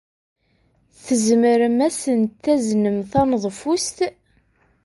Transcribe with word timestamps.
Tzemrem 1.05 1.77
ad 1.85 1.85
asent-taznem 1.93 2.97
taneḍfust? 3.11 3.97